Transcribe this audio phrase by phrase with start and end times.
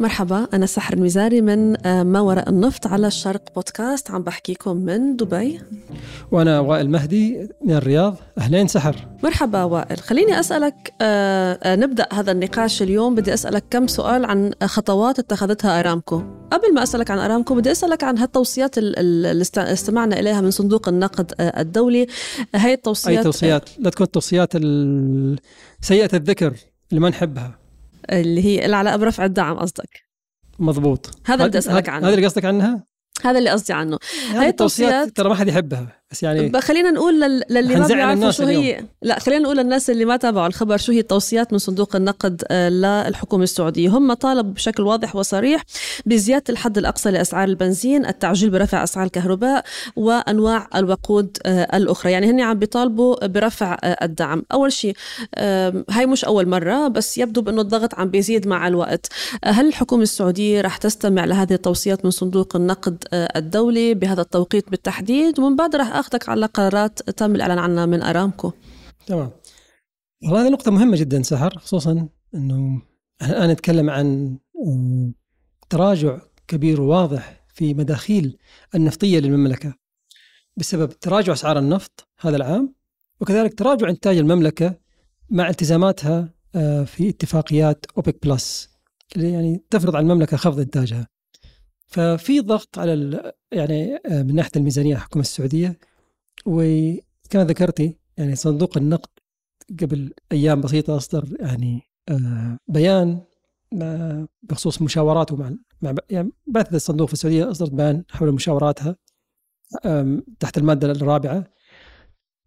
[0.00, 4.10] مرحبا أنا سحر المزاري من آه، ما وراء النفط على الشرق بودكاست.
[4.10, 5.60] عم بحكيكم من دبي.
[6.32, 8.16] وأنا وائل مهدي من الرياض.
[8.38, 8.96] أهلين سحر.
[9.22, 9.98] مرحبا وائل.
[9.98, 13.14] خليني أسألك آه، آه، نبدأ هذا النقاش اليوم.
[13.14, 16.22] بدي أسألك كم سؤال عن خطوات اتخذتها أرامكو.
[16.50, 21.34] قبل ما أسألك عن أرامكو بدي أسألك عن هالتوصيات اللي استمعنا إليها من صندوق النقد
[21.40, 22.06] الدولي.
[22.54, 24.52] هاي التوصيات أي توصيات؟ لا تكون توصيات
[25.80, 26.54] سيئة الذكر
[26.90, 27.59] اللي ما نحبها
[28.10, 30.10] اللي هي العلاقة برفع الدعم قصدك.
[30.58, 31.10] مضبوط.
[31.24, 32.06] هذا اللي بدي أسألك عنه.
[32.08, 32.84] هذا اللي قصدك عنها؟
[33.24, 33.98] هذا اللي قصدي عنه.
[34.30, 35.99] هاي التوصيات ترى ما حد يحبها.
[36.10, 37.42] بس يعني خلينا نقول لل...
[37.50, 38.88] للي ما بيعرفوا شو هي اليوم.
[39.02, 42.68] لا خلينا نقول للناس اللي ما تابعوا الخبر شو هي التوصيات من صندوق النقد آه،
[42.68, 43.88] للحكومة السعودية.
[43.88, 45.62] هم طالبوا بشكل واضح وصريح
[46.06, 49.64] بزيادة الحد الأقصى لأسعار البنزين التعجيل برفع أسعار الكهرباء
[49.96, 52.12] وأنواع الوقود آه، الأخرى.
[52.12, 54.42] يعني هن عم بيطالبوا برفع آه، الدعم.
[54.52, 54.94] أول شيء
[55.90, 59.06] هاي مش أول مرة بس يبدو بأنه الضغط عم بيزيد مع الوقت.
[59.44, 65.56] هل الحكومة السعودية رح تستمع لهذه التوصيات من صندوق النقد الدولي بهذا التوقيت بالتحديد؟ ومن
[65.56, 68.52] بعد رح أخذك على قرارات تم الإعلان عنها من أرامكو.
[69.06, 69.30] تمام.
[70.22, 72.82] والله هذه نقطة مهمة جدا سحر خصوصا إنه
[73.22, 74.38] الآن نتكلم عن
[75.70, 78.38] تراجع كبير وواضح في مداخيل
[78.74, 79.74] النفطية للمملكة
[80.56, 82.74] بسبب تراجع أسعار النفط هذا العام
[83.20, 84.74] وكذلك تراجع إنتاج المملكة
[85.30, 88.70] مع التزاماتها آه، في اتفاقيات أوبك بلس
[89.16, 91.08] اللي يعني تفرض على المملكة خفض إنتاجها.
[91.86, 95.78] ففي ضغط على يعني آه، من ناحية الميزانية الحكومة السعودية
[96.46, 99.10] وكما ذكرتي يعني صندوق النقد
[99.80, 103.20] قبل أيام بسيطة أصدر يعني آه، بيان
[104.42, 108.96] بخصوص مشاوراته مع مع يعني بعثة الصندوق في السعودية أصدرت بيان حول مشاوراتها
[110.40, 111.44] تحت المادة الرابعة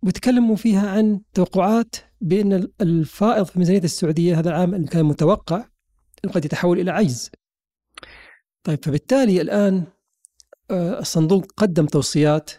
[0.04, 5.66] وتكلموا فيها عن توقعات بأن الفائض في ميزانية السعودية هذا العام اللي كان متوقع
[6.34, 7.32] قد يتحول إلى عجز.
[8.64, 9.84] طيب فبالتالي الآن
[10.72, 12.52] آه، الصندوق قدم توصيات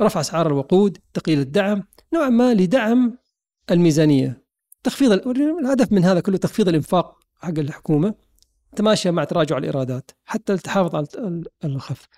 [0.00, 1.84] برفع أسعار الوقود تقليل الدعم
[2.14, 3.18] نوعا ما لدعم
[3.70, 4.44] الميزانية
[4.82, 8.14] تخفيض الهدف من هذا كله تخفيض الإنفاق حق الحكومة
[8.76, 12.08] تماشى مع تراجع الإيرادات حتى تحافظ على الخف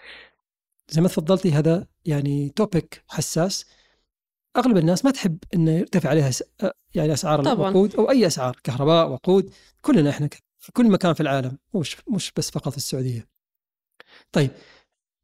[0.88, 3.66] زي ما تفضلتي هذا يعني توبيك حساس
[4.56, 6.30] أغلب الناس ما تحب إنه يرتفع عليها
[6.94, 7.70] يعني أسعار طبعا.
[7.70, 9.50] الوقود أو أي أسعار كهرباء وقود
[9.80, 10.28] كلنا إحنا
[10.58, 13.28] في كل مكان في العالم مش مش بس فقط في السعودية.
[14.32, 14.50] طيب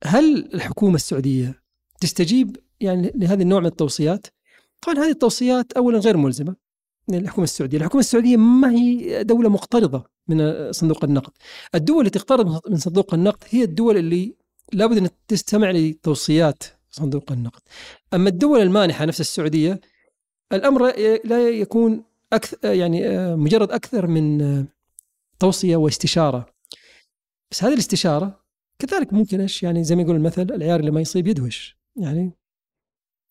[0.04, 1.67] هل الحكومة السعودية
[2.00, 4.26] تستجيب يعني لهذا النوع من التوصيات؟
[4.82, 6.56] طبعا هذه التوصيات اولا غير ملزمة
[7.08, 11.32] للحكومه السعودية، الحكومة السعودية ما هي دولة مقترضة من صندوق النقد.
[11.74, 14.34] الدول اللي تقترض من صندوق النقد هي الدول اللي
[14.72, 17.60] لابد أن تستمع لتوصيات صندوق النقد.
[18.14, 19.80] أما الدول المانحة نفس السعودية
[20.52, 20.86] الأمر
[21.24, 23.00] لا يكون أكثر يعني
[23.36, 24.66] مجرد أكثر من
[25.38, 26.46] توصية واستشارة
[27.50, 28.40] بس هذه الاستشارة
[28.78, 32.32] كذلك ممكن إيش يعني زي ما يقول المثل العيار اللي ما يصيب يدوش يعني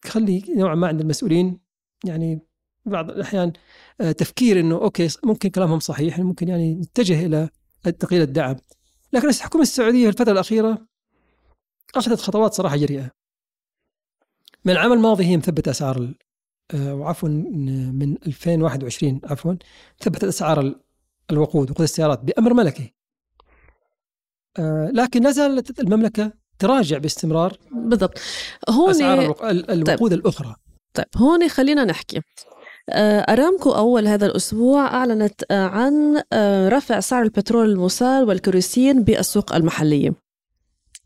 [0.06, 1.60] خلي نوعا ما عند المسؤولين
[2.06, 2.40] يعني
[2.86, 3.54] بعض الأحيان
[4.02, 7.50] آه، تفكير إنه أوكي ممكن كلامهم صحيح ممكن يعني نتجه إلى
[7.84, 8.56] تقليل الدعم.
[9.14, 10.88] لكن الحكومة السعودية الفترة الأخيرة
[11.96, 13.12] أخذت خطوات صراحة جريئة.
[14.66, 16.14] من العام الماضي هي مثبته أسعار
[16.74, 19.54] آه، وعفوا من 2021 عفوا
[20.00, 20.76] ثبتت أسعار
[21.32, 22.94] الوقود وقود السيارات بأمر ملكي.
[24.60, 28.20] آه لكن لا زالت المملكة تراجع باستمرار بالضبط.
[28.70, 30.20] هون أسعار الوقود طيب.
[30.20, 30.56] الأخرى.
[30.94, 32.22] طيب هون خلينا نحكي.
[32.90, 39.56] آه، أرامكو أول هذا الأسبوع أعلنت آه، عن آه، رفع سعر البترول المسال والكروسين بالسوق
[39.56, 40.27] المحلية.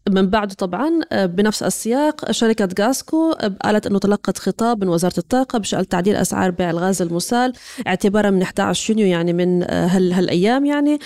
[0.10, 5.18] من بعده طبعا آه، بنفس السياق شركة غاسكو آه، قالت أنه تلقت خطاب من وزارة
[5.18, 7.54] الطاقة بشأن تعديل أسعار بيع الغاز المسال
[7.88, 11.00] اعتبارا من 11 يونيو يعني من آه، هال هالأيام يعني.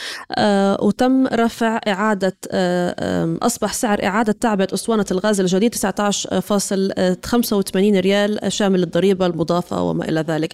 [0.82, 2.38] وتم رفع إعادة
[3.42, 5.80] أصبح سعر إعادة تعبئة أسطوانة الغاز الجديد 19.85
[7.76, 10.54] ريال شامل الضريبة المضافة وما إلى ذلك.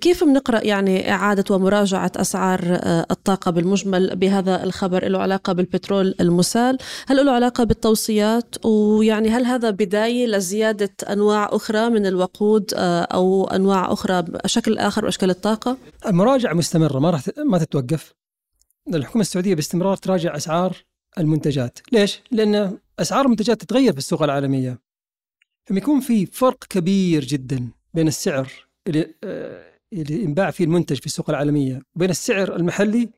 [0.00, 6.78] كيف بنقرأ يعني إعادة ومراجعة أسعار آه، الطاقة بالمجمل بهذا الخبر له علاقة بالبترول المسال؟
[7.08, 13.44] هل له علاقة بالتوصيات؟ ويعني هل هذا بداية لزيادة أنواع أخرى من الوقود آه، أو
[13.44, 18.14] أنواع أخرى بشكل آخر واشكال الطاقة؟ المراجعة مستمرة ما راح ما تتوقف.
[18.94, 20.76] الحكومة السعودية باستمرار تراجع أسعار
[21.18, 21.78] المنتجات.
[21.92, 24.78] ليش؟ لأن أسعار المنتجات تتغير في السوق العالمية.
[25.70, 28.52] لما يكون في فرق كبير جدا بين السعر
[28.88, 33.10] اللي آه، ينباع فيه المنتج في السوق العالمية وبين السعر المحلي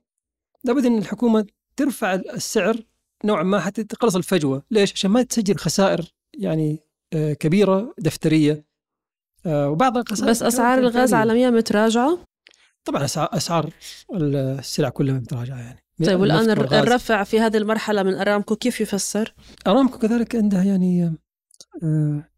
[0.65, 1.47] لابد أن الحكومة
[1.77, 2.77] ترفع السعر
[3.25, 6.79] نوعا ما حتى تقلص الفجوة، ليش؟ عشان ما تسجل خسائر يعني
[7.13, 8.65] آه، كبيرة دفترية
[9.47, 12.19] آه، وبعض الخسائر بس أسعار الغاز عالميا متراجعة؟
[12.85, 13.71] طبعا أسعار
[14.15, 19.35] السلع كلها متراجعة يعني طيب والآن الرفع في هذه المرحلة من أرامكو كيف يفسر؟
[19.67, 21.15] أرامكو كذلك عندها يعني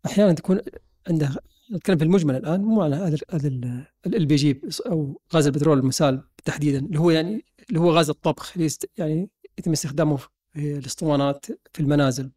[0.07, 0.61] أحيانا تكون
[1.09, 1.41] عندها
[1.73, 3.49] نتكلم في المجمل الآن مو على هذا هذا
[4.07, 8.53] ال بي جي أو غاز البترول المسال تحديدا اللي هو يعني اللي هو غاز الطبخ
[8.57, 8.69] اللي
[8.99, 10.29] يعني يتم استخدامه في
[10.79, 12.31] الأسطوانات في المنازل.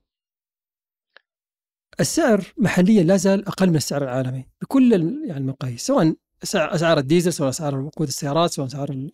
[1.99, 4.93] السعر محليا لا زال أقل من السعر العالمي بكل
[5.25, 9.11] يعني المقاييس سواء أسعار الديزل سواء أسعار وقود السيارات سواء أسعار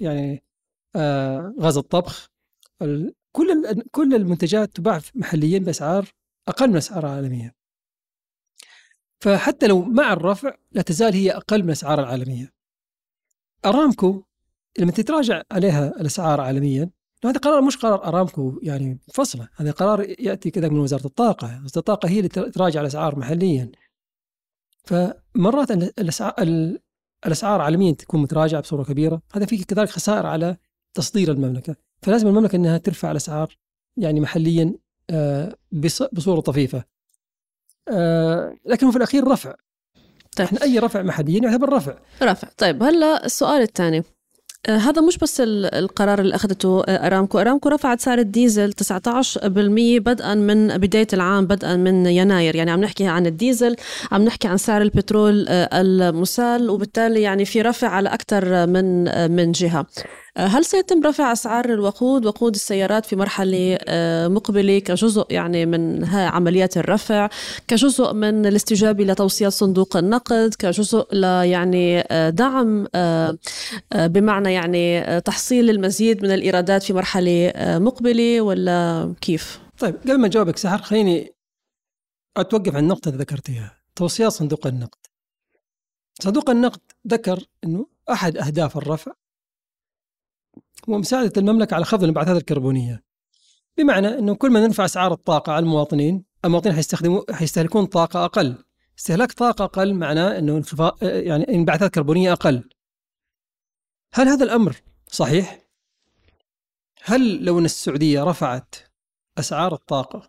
[0.00, 0.42] يعني
[0.96, 2.30] آه غاز الطبخ
[3.32, 6.08] كل كل المنتجات تباع محليا بأسعار
[6.48, 7.59] أقل من الأسعار العالمية.
[9.20, 12.52] فحتى لو مع الرفع لا تزال هي أقل من الأسعار العالمية.
[13.64, 14.22] أرامكو
[14.78, 16.90] لما تتراجع عليها الأسعار عالميا
[17.24, 21.78] هذا قرار مش قرار أرامكو يعني منفصله، هذا قرار يأتي كذا من وزارة الطاقة، وزارة
[21.78, 23.72] الطاقة هي اللي تراجع الأسعار محليا.
[24.84, 25.70] فمرات
[27.26, 30.56] الأسعار عالميا تكون متراجعة بصورة كبيرة، هذا فيه كذلك خسائر على
[30.94, 33.56] تصدير المملكة، فلازم المملكة إنها ترفع الأسعار
[33.96, 34.74] يعني محليا
[35.10, 35.56] آه،
[36.12, 36.84] بصورة طفيفة.
[37.92, 39.54] آه، لكن في الأخير رفع.
[40.36, 40.46] طيب.
[40.46, 41.94] إحنا أي رفع محليا يعتبر رفع.
[42.22, 42.48] رفع.
[42.58, 44.02] طيب هلا السؤال الثاني.
[44.66, 50.34] آه، هذا مش بس القرار اللي أخذته آه، أرامكو، أرامكو رفعت سعر الديزل 19% بدءا
[50.34, 53.76] من بداية العام بدءا من يناير، يعني عم نحكي عن الديزل،
[54.12, 59.04] عم نحكي عن سعر البترول المسال وبالتالي يعني في رفع على أكثر من
[59.36, 59.86] من جهة.
[60.36, 66.76] هل سيتم رفع أسعار الوقود وقود السيارات في مرحلة آه، مقبلة كجزء يعني من عمليات
[66.76, 67.28] الرفع
[67.68, 73.38] كجزء من الاستجابة لتوصيات صندوق النقد كجزء ل يعني آه، دعم آه،
[73.94, 80.56] بمعنى يعني تحصيل المزيد من الإيرادات في مرحلة مقبلة ولا كيف؟ طيب قبل ما أجاوبك
[80.56, 81.34] سحر خليني
[82.36, 84.98] أتوقف عن النقطة اللي ذكرتيها توصيات صندوق النقد
[86.22, 89.12] صندوق النقد ذكر أنه أحد أهداف الرفع
[90.88, 93.02] ومساعدة المملكة على خفض الانبعاثات الكربونية
[93.78, 98.64] بمعنى أنه كل ما نرفع أسعار الطاقة على المواطنين المواطنين حيستخدموا حيستهلكون طاقة أقل
[98.98, 102.68] استهلاك طاقة أقل معناه أنه انخفاض يعني انبعاثات كربونية أقل
[104.14, 104.76] هل هذا الأمر
[105.12, 105.60] صحيح؟
[107.02, 108.74] هل لو أن السعودية رفعت
[109.38, 110.28] أسعار الطاقة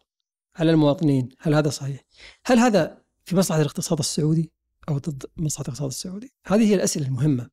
[0.56, 2.02] على المواطنين هل هذا صحيح؟
[2.46, 4.52] هل هذا في مصلحة الاقتصاد السعودي
[4.90, 7.50] أو ضد مصلحة الاقتصاد السعودي؟ هذه هي الأسئلة المهمة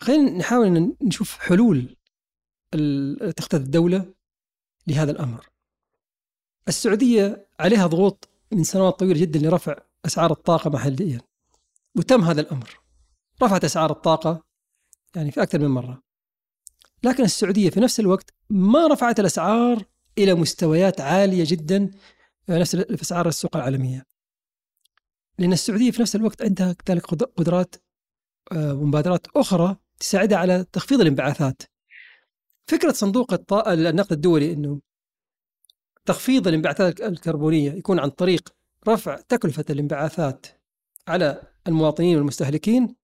[0.00, 1.96] خلينا نحاول نشوف حلول
[3.36, 4.14] تخذ الدولة
[4.86, 5.46] لهذا الأمر.
[6.68, 11.20] السعودية عليها ضغوط من سنوات طويلة جدا لرفع أسعار الطاقة محليا
[11.94, 12.80] وتم هذا الأمر.
[13.42, 14.44] رفعت أسعار الطاقة
[15.16, 16.02] يعني في أكثر من مرة.
[17.02, 19.84] لكن السعودية في نفس الوقت ما رفعت الأسعار
[20.18, 21.90] إلى مستويات عالية جدا
[22.48, 24.06] نفس في أسعار السوق العالمية.
[25.38, 27.76] لأن السعودية في نفس الوقت عندها كذلك قدرات
[28.52, 31.62] آه، ومبادرات أخرى تساعدها على تخفيض الانبعاثات.
[32.66, 34.80] فكرة صندوق النقد الدولي أنه
[36.04, 38.54] تخفيض الانبعاثات الكربونية يكون عن طريق
[38.88, 40.46] رفع تكلفة الانبعاثات
[41.08, 42.94] على المواطنين والمستهلكين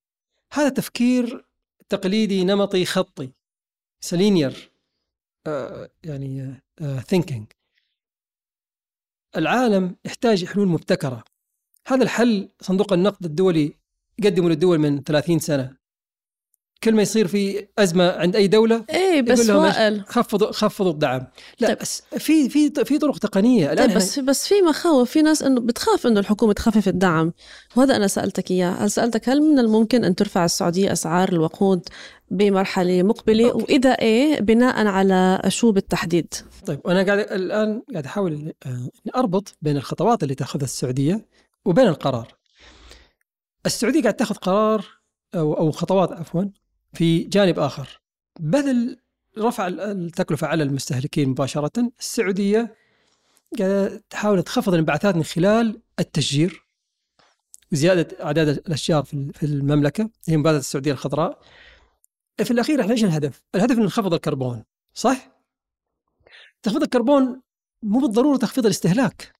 [0.52, 1.46] هذا تفكير
[1.88, 3.32] تقليدي نمطي خطي
[4.00, 4.72] linear
[5.46, 6.62] آه يعني
[7.06, 7.64] thinking آه
[9.38, 11.24] العالم يحتاج حلول مبتكرة.
[11.86, 13.74] هذا الحل صندوق النقد الدولي
[14.24, 15.76] قدمه للدول من 30 سنة.
[16.84, 20.04] كل ما يصير في أزمة عند أي دولة إيه بس وائل.
[20.06, 21.26] خفضوا خفضوا الدعم.
[21.60, 21.78] لا طيب.
[21.78, 23.72] بس في في في طرق تقنية.
[23.72, 25.10] الآن طيب بس بس في مخاوف.
[25.10, 27.32] في ناس إنه بتخاف إنه الحكومة تخفف الدعم.
[27.76, 28.70] وهذا أنا سألتك إياه.
[28.70, 31.88] هل سألتك هل من الممكن أن ترفع السعودية أسعار الوقود
[32.30, 33.64] بمرحلة مقبلة؟ أوكي.
[33.64, 36.34] وإذا إيه بناء على شو بالتحديد؟
[36.66, 41.26] طيب وأنا قاعد الآن قاعد أحاول آه، أربط بين الخطوات اللي تأخذها السعودية
[41.64, 42.34] وبين القرار.
[43.66, 44.84] السعودية قاعد تأخذ قرار
[45.34, 46.44] أو أو خطوات عفوا
[46.94, 48.00] في جانب آخر.
[48.40, 48.98] بدل
[49.38, 51.92] رفع التكلفة على المستهلكين مباشرة.
[52.00, 52.76] السعودية
[53.58, 56.64] قاعدة تحاول تخفض الانبعاثات من خلال التشجير.
[57.72, 61.40] وزيادة أعداد الأشجار في المملكة هي مبادرة السعودية الخضراء.
[62.44, 65.30] في الأخير إحنا إيش الهدف؟ الهدف من نخفض الكربون صح؟
[66.62, 67.42] تخفيض الكربون
[67.82, 69.32] مو بالضرورة تخفيض الاستهلاك.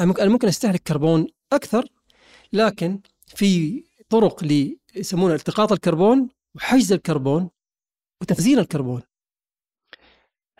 [0.00, 1.88] أنا ممكن أستهلك كربون أكثر
[2.52, 4.44] لكن في طرق
[4.94, 7.50] يسمونها التقاط الكربون وحجز الكربون
[8.22, 9.02] وتخزين الكربون.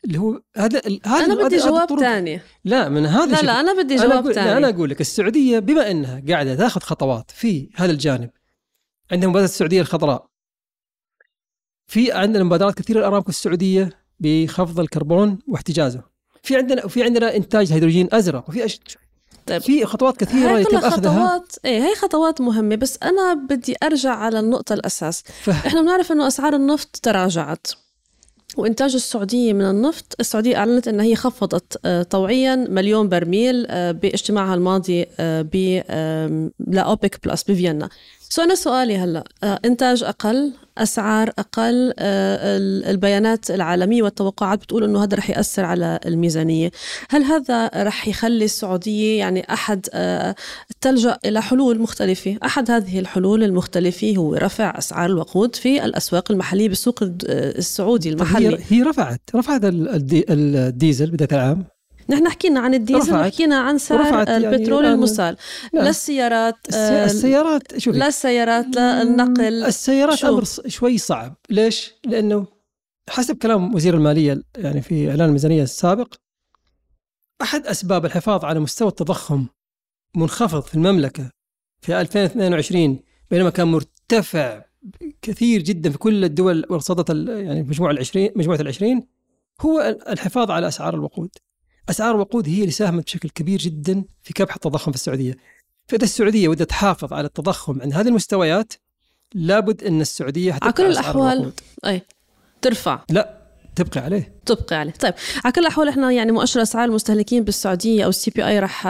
[0.05, 3.97] اللي هو هذا هذا أنا بدي جواب ثاني لا من هذا لا لا أنا بدي
[3.97, 8.31] جواب ثاني أنا أقول لك السعودية بما إنها قاعدة تاخذ خطوات في هذا الجانب.
[9.13, 10.31] عندنا مبادره السعودية الخضراء.
[11.87, 16.03] في عندنا مبادرات كثيرة الارامكو السعودية بخفض الكربون واحتجازه.
[16.43, 18.49] في عندنا وفي عندنا إنتاج هيدروجين أزرق.
[18.49, 18.81] وفي أش...
[19.47, 19.63] طيب.
[19.63, 20.91] في خطوات كثيرة يتم أخذها.
[20.91, 25.23] خطوات إيه هي خطوات مهمة بس أنا بدي أرجع على النقطة الأساس.
[25.43, 25.51] ف...
[25.51, 27.67] إحنا بنعرف إنه أسعار النفط تراجعت
[28.57, 34.55] وإنتاج السعودية من النفط السعودية أعلنت أنها هي خفضت آه، طوعيا مليون برميل آه، باجتماعها
[34.55, 35.83] الماضي آه، ب
[36.59, 37.89] لأوبك بلس بفيينا.
[38.21, 39.25] so أنا سؤالي هلأ
[39.65, 41.95] إنتاج أقل أسعار أقل
[42.91, 46.71] البيانات العالمية والتوقعات بتقول أنه هذا رح يأثر على الميزانية.
[47.11, 49.87] هل هذا رح يخلي السعودية يعني أحد
[50.81, 56.69] تلجأ إلى حلول مختلفة؟ أحد هذه الحلول المختلفة هو رفع أسعار الوقود في الأسواق المحلية
[56.69, 58.59] بالسوق السعودي المحلي.
[58.69, 61.65] هي رفعت رفعت الديزل بداية العام؟
[62.09, 65.37] نحن حكينا عن الديزل وحكينا عن سعر يعني البترول يعني المسال
[65.73, 65.81] لا.
[65.81, 67.99] للسيارات السيارات شوفي.
[67.99, 69.65] لا النقل.
[69.65, 71.37] السيارات شو؟ أمر شوي صعب.
[71.51, 72.47] ليش؟ لأنه
[73.11, 76.15] حسب كلام وزير المالية يعني في إعلان الميزانية السابق
[77.43, 79.47] أحد أسباب الحفاظ على مستوى التضخم
[80.17, 81.31] منخفض في المملكة
[81.81, 82.99] في 2022
[83.31, 84.65] بينما كان مرتفع
[85.23, 89.07] كثير جدا في كل الدول ورصدت يعني مجموعه العشرين مجموعة العشرين
[89.61, 91.31] هو الحفاظ على أسعار الوقود.
[91.91, 95.37] أسعار الوقود هي اللي ساهمت بشكل كبير جدا في كبح التضخم في السعودية.
[95.89, 98.73] فاذا السعودية ودها تحافظ على التضخم عند هذه المستويات
[99.35, 101.53] لابد أن السعودية على كل الأحوال
[101.87, 102.03] أي
[102.63, 103.01] ترفع.
[103.11, 103.40] لا.
[103.77, 104.35] تبقي عليه.
[104.47, 104.93] تبقي عليه.
[104.93, 108.87] طيب على كل الأحوال إحنا يعني مؤشر أسعار المستهلكين بالسعودية أو السي بي أي رح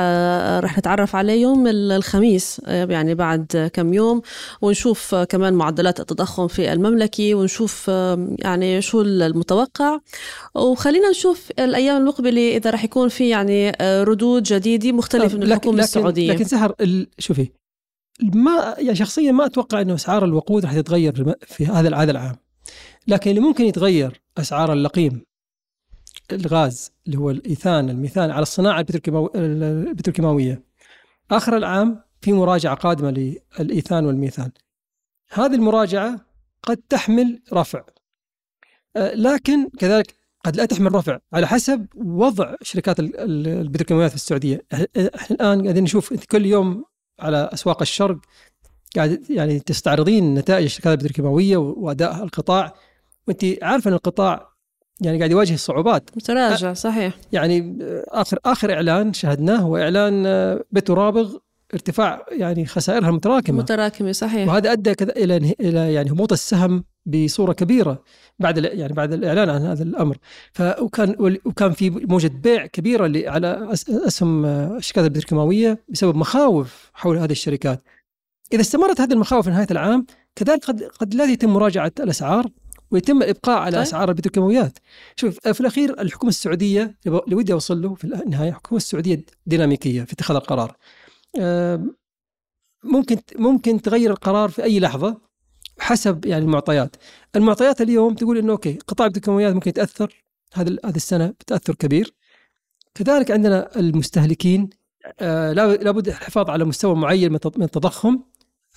[0.61, 4.23] رح نتعرف عليه يوم الخميس يعني بعد كم يوم
[4.63, 7.89] ونشوف كمان معدلات التضخم في المملكة ونشوف
[8.39, 9.99] يعني شو المتوقع.
[10.55, 15.85] وخلينا نشوف الأيام المقبلة إذا رح يكون في يعني ردود جديدة مختلفة من الحكومة لكن
[15.85, 16.33] السعودية.
[16.33, 16.75] لكن سهر
[17.19, 17.51] شوفي
[18.35, 22.37] ما يعني شخصيا ما أتوقع إنه أسعار الوقود رح تتغير في هذا هذا العام.
[23.11, 25.25] لكن اللي ممكن يتغير أسعار اللقيم
[26.33, 28.87] الغاز اللي هو الإيثان الميثان على الصناعة
[29.35, 30.63] البتروكيماويه
[31.31, 33.11] آخر العام في مراجعة قادمة
[33.59, 34.51] للإيثان والميثان.
[35.33, 36.21] هذه المراجعة
[36.63, 37.85] قد تحمل رفع.
[38.97, 40.15] آه، لكن كذلك
[40.45, 44.67] قد لا تحمل رفع على حسب وضع شركات البتروكيماويات في السعودية.
[44.97, 46.85] إحنا الآن قاعدين نشوف كل يوم
[47.21, 48.19] على أسواق الشرق
[48.97, 52.75] قاعد يعني تستعرضين نتائج الشركات البتروكيماويه وأداء القطاع.
[53.29, 54.51] وانت عارفة إن القطاع
[55.01, 56.11] يعني قاعد يواجه صعوبات.
[56.17, 57.15] متراجع صحيح.
[57.33, 60.25] يعني آخر آخر إعلان شاهدناه هو إعلان
[60.71, 61.37] بيت رابغ
[61.75, 64.49] ارتفاع يعني خسائرها متراكمه متراكمة صحيح.
[64.49, 68.03] وهذا أدى كذا إلى إلى يعني هبوط السهم بصورة كبيرة
[68.39, 70.17] بعد يعني بعد الإعلان عن هذا الأمر.
[70.53, 77.83] فكان وكان في موجة بيع كبيرة على أسهم الشركات البتروكيماويه بسبب مخاوف حول هذه الشركات.
[78.53, 82.47] إذا استمرت هذه المخاوف لنهايه العام كذلك قد قد لا يتم مراجعة الأسعار
[82.91, 83.83] ويتم الابقاء على طيب.
[83.83, 84.79] أسعار البتروكيماويات
[85.17, 90.13] شوف في الأخير الحكومة السعودية اللي ودي أوصل له في النهايه الحكومة السعودية ديناميكية في
[90.13, 90.77] اتخاذ القرار.
[92.85, 95.21] ممكن ممكن تغير القرار في أي لحظة
[95.79, 96.97] حسب يعني المعطيات.
[97.37, 102.15] المعطيات اليوم تقول إنه أوكي قطاع البتروكيماويات ممكن يتأثر هذا هذه السنة بتأثر كبير.
[102.95, 104.71] كذلك عندنا المستهلكين
[105.21, 108.19] آه، لابد الحفاظ على مستوى معين من التضخم.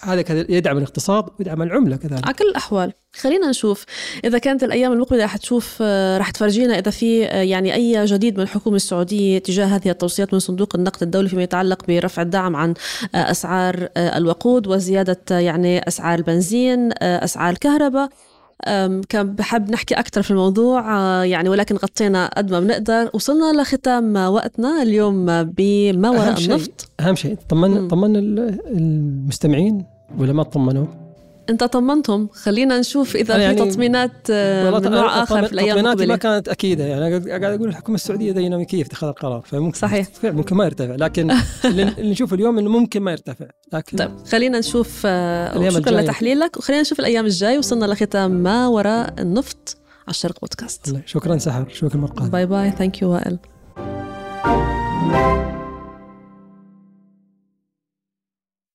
[0.06, 2.26] هذا يدعم الاقتصاد ويدعم العملة كذلك.
[2.26, 2.94] على كل الأحوال.
[3.16, 3.86] خلينا نشوف
[4.26, 8.38] إذا كانت الأيام المقبلة رح تشوف آه، رح تفرجينا إذا في آه، يعني أي جديد
[8.38, 12.74] من الحكومة السعودية تجاه هذه التوصيات من صندوق النقد الدولي فيما يتعلق برفع الدعم عن
[13.16, 18.10] أسعار الوقود وزيادة يعني أسعار البنزين أسعار الكهرباء.
[19.10, 23.10] كان بحب نحكي أكثر في الموضوع آه، يعني ولكن غطينا قد ما بنقدر.
[23.14, 26.90] وصلنا لختام وقتنا اليوم بما وراء النفط.
[27.00, 28.20] أهم شيء طمنا طمنا
[28.68, 30.86] المستمعين ولا ما طمنوا؟
[31.50, 36.06] انت طمنتهم خلينا نشوف إذا يعني في تطمينات آه، من نوع آخر في الأيام المقبله
[36.06, 40.08] ما كانت أكيدة يعني قاعد أقول الحكومة السعودية ديناميكية في اتخاذ القرار فممكن صحيح.
[40.24, 41.32] ممكن ما يرتفع لكن
[41.66, 46.82] اللي نشوف اليوم إنه ممكن ما يرتفع لكن طيب خلينا نشوف آه، شكرا لتحليلك وخلينا
[46.82, 49.78] نشوف الأيام الجاي وصلنا لختام ما وراء النفط
[50.08, 53.38] على الشرق بودكاست شكرا سحر شكرا مرقان bye bye thank you وائل.